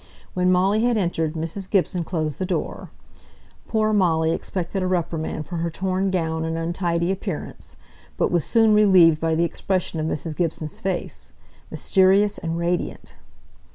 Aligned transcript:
When 0.33 0.51
Molly 0.51 0.83
had 0.83 0.97
entered 0.97 1.33
Mrs. 1.35 1.69
Gibson 1.69 2.03
closed 2.03 2.39
the 2.39 2.43
door. 2.47 2.89
Poor 3.67 3.93
Molly 3.93 4.31
expected 4.31 4.81
a 4.81 4.87
reprimand 4.87 5.45
for 5.45 5.57
her 5.57 5.69
torn 5.69 6.09
gown 6.09 6.43
and 6.43 6.57
untidy 6.57 7.11
appearance, 7.11 7.75
but 8.17 8.31
was 8.31 8.43
soon 8.43 8.73
relieved 8.73 9.21
by 9.21 9.35
the 9.35 9.45
expression 9.45 9.99
of 9.99 10.07
Mrs. 10.07 10.35
Gibson's 10.35 10.79
face 10.79 11.33
mysterious 11.69 12.39
and 12.39 12.57
radiant. 12.57 13.13